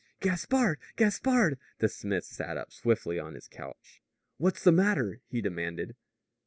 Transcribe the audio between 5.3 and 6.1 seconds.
demanded.